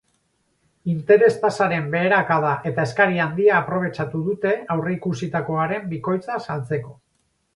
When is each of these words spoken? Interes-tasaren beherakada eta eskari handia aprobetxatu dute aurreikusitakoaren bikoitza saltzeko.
Interes-tasaren 0.93 1.83
beherakada 1.95 2.53
eta 2.69 2.85
eskari 2.89 3.21
handia 3.27 3.59
aprobetxatu 3.59 4.23
dute 4.29 4.53
aurreikusitakoaren 4.77 5.87
bikoitza 5.95 6.41
saltzeko. 6.47 6.99